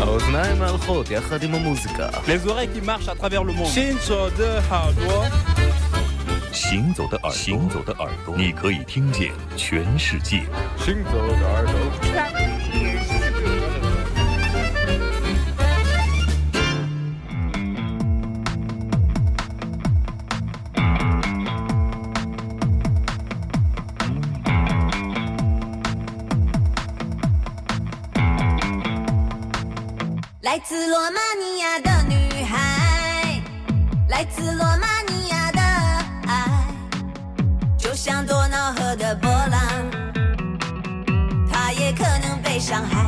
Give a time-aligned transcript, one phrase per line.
[0.00, 2.08] האוזניים הלכות יחד עם המוזיקה.
[2.26, 3.66] Les oreilles qui marchent à travers le monde.
[3.66, 5.26] 行走的耳朵。
[6.52, 10.46] 行走的耳朵，行走的耳朵，你可以听见全世界。
[10.78, 11.74] 行走的耳朵。
[30.55, 33.41] 来自罗马尼亚的女孩，
[34.07, 35.59] 来自罗马尼亚的
[36.29, 36.65] 爱，
[37.77, 39.59] 就像多瑙河的波浪，
[41.51, 43.03] 它也可能被伤害。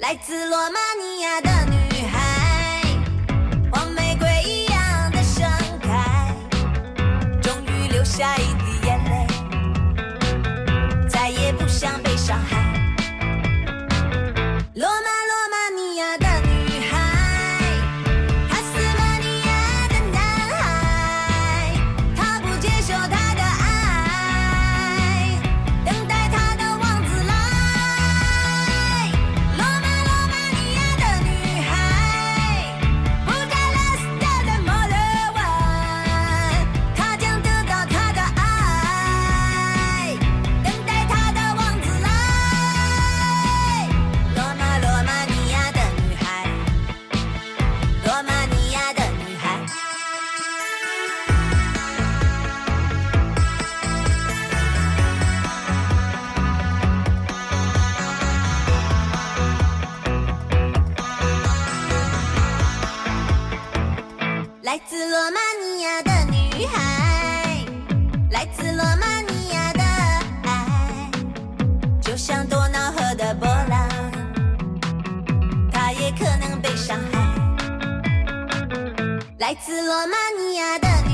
[0.00, 1.77] 来自罗马尼亚的女
[79.48, 81.07] 来自罗马尼亚的。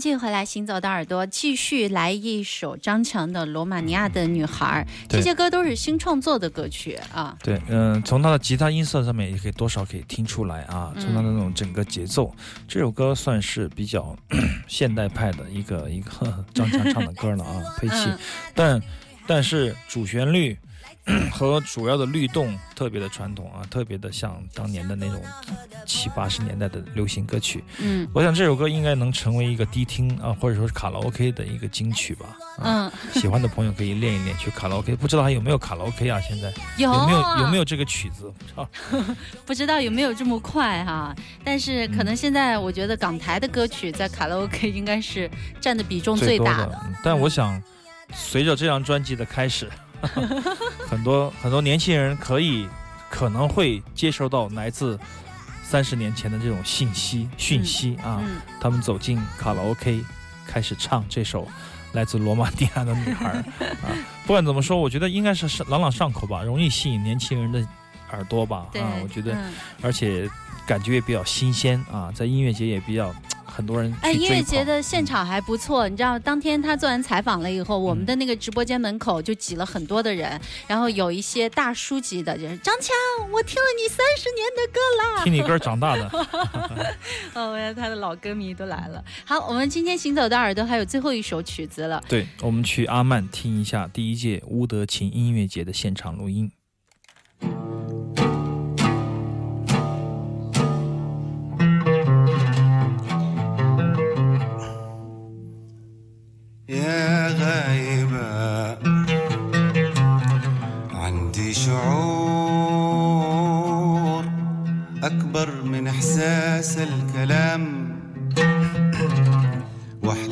[0.00, 4.86] 继续回来，行走的耳朵继续来一首张强的《罗马尼亚的女孩》。
[5.08, 7.36] 这些歌都是新创作的歌曲啊。
[7.42, 10.92] 对，嗯，从他的吉他音色上面也可以多少可以听出来啊。
[10.98, 12.34] 从他的那种整个节奏，
[12.68, 14.16] 这首歌算是比较
[14.68, 17.60] 现代派的一个一个 张强唱的歌了啊。
[17.78, 18.08] 配器，
[18.54, 18.80] 但
[19.26, 20.56] 但是主旋律。
[21.32, 25.20] 和主要的律动特别的传统啊，特别的像当年的那种
[25.84, 27.64] 七八十年代的流行歌曲。
[27.80, 32.26] 嗯，我想这首歌应该能成为一个迪厅啊，或者说是卡拉 OK 的一个金曲吧。
[32.62, 34.94] 嗯，喜欢的朋友可以练一练去卡拉 OK。
[34.94, 36.20] 不知道还有没有卡拉 OK 啊？
[36.20, 38.32] 现在有没有有没有这个曲子？
[38.38, 38.68] 不知道，
[39.46, 41.12] 不知道有没有这么快哈？
[41.42, 45.28] 但是可能现在我觉得港台的歌曲在卡拉 OK 应该是
[45.60, 46.80] 占的比重最大的。
[47.02, 47.60] 但我想，
[48.12, 49.68] 随着这张专辑的开始。
[50.88, 52.66] 很多很多年轻人可以
[53.08, 54.98] 可能会接收到来自
[55.62, 58.20] 三十年前的这种信息讯息啊，
[58.60, 60.02] 他们走进卡拉 OK，
[60.44, 61.46] 开始唱这首
[61.92, 63.30] 来自罗马尼亚的女孩
[63.86, 63.94] 啊。
[64.26, 67.64] 不管怎么说，我觉得应该是朗朗上口吧，容易吸引年轻人的
[68.10, 70.28] 耳朵吧，啊，我觉得，嗯而且
[70.66, 73.14] 感觉也比较新鲜啊，在音乐节也比较
[73.52, 82.94] 很多人哎，音乐节的现场还不错，你知道，当天他做完采访了以后，我们的那个直播间门口就挤了很多的人，然后有一些大叔级的，就是张强，
[83.30, 86.08] 我听了你三十年的歌啦，听你歌长大的，
[87.34, 89.04] 哦，原来他的老歌迷都来了。
[89.24, 96.50] 好，我们今天行走的耳朵还有最后一首曲子了，对，我们去阿曼听一下第一届乌德琴音乐节的现场录音。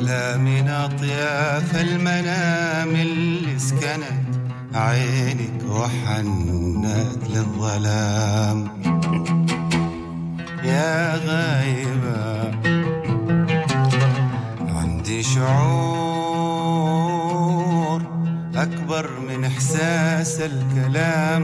[0.01, 4.35] وأحلامي أطياف المنام اللي سكنت
[4.73, 8.67] عينك وحنت للظلام.
[10.63, 12.51] يا غايبة
[14.69, 15.61] عندي شعور
[18.55, 21.43] أكبر من إحساس الكلام.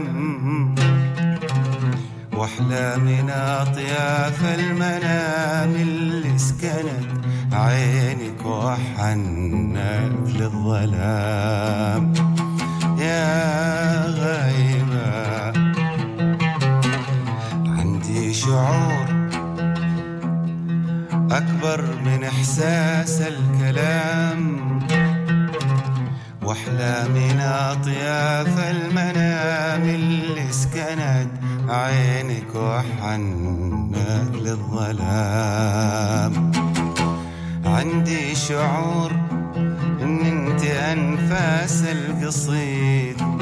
[2.32, 7.17] وأحلامي أطياف المنام اللي سكنت
[7.52, 9.78] عينك وحنت
[10.26, 12.12] للظلام
[12.98, 15.52] يا غايبة
[17.66, 19.08] عندي شعور
[21.30, 24.58] أكبر من إحساس الكلام.
[26.42, 31.28] وأحلامنا أطياف المنام اللي سكنت
[31.68, 33.96] عينك وحنت
[34.34, 36.32] للظلام.
[37.78, 39.12] عندي شعور
[40.02, 43.37] إن أنت أنفاس القصيد.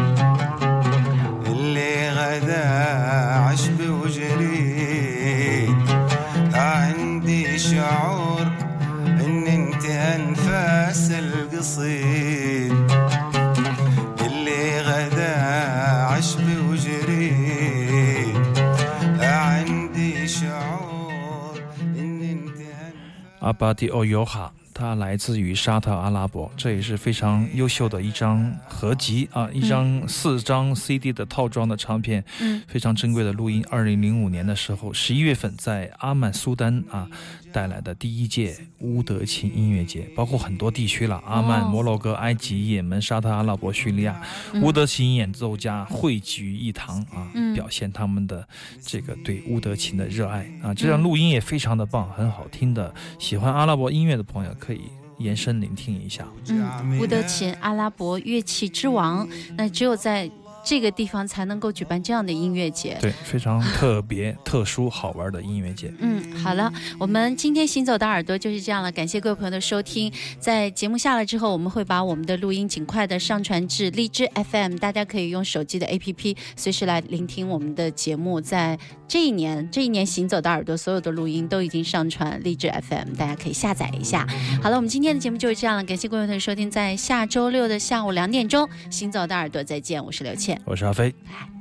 [23.46, 33.64] Abati Oyoja 它来自于沙特阿拉伯，这也是非常优秀的一张合集啊，一张四张 CD 的套装的唱片，嗯，非常珍贵的录音。
[33.70, 37.08] 二零零五年的时候，十一月份在阿曼苏丹啊
[37.50, 44.20] 带来的第一届乌德琴音乐节，包括很多地区了，阿曼、哦摩洛哥、埃及、也门、沙特阿拉伯、叙利亚，
[44.52, 48.46] 嗯乌德琴演奏家汇聚一堂啊，嗯表现他们的
[48.82, 50.74] 这个对乌德琴的热爱啊。
[50.74, 52.94] 这张录音也非常的棒，很好听的。
[53.18, 56.26] 喜欢阿拉伯音乐的朋友可以延伸聆听一下。
[56.48, 60.28] 嗯，乌德琴，阿拉伯乐器之王，那只有在
[60.66, 62.98] 这个地方才能够举办这样的音乐节。
[63.00, 65.92] 对，非常特别、 特殊、好玩的音乐节。
[66.00, 70.12] 嗯，好了，我们今天行走的耳朵就是这样了，感谢各位朋友的收听。
[70.40, 78.40] 在节目下了之后，我们会把我们的录音尽快的上传至荔枝 FM，大家可以用手机的 APP 随时来聆听我们的节目。
[78.40, 78.76] 在
[79.06, 84.26] 这一年，这一年行走的耳朵所有的录音都已经上传荔枝 FM，大家可以下载一下。
[84.60, 90.55] 好了，我们今天的节目就是这样了，感谢各位朋友的收听，在下周六的下午两点钟，行走的耳朵再见，我是刘倩。
[90.64, 91.14] 我是阿飞。
[91.24, 91.55] 拜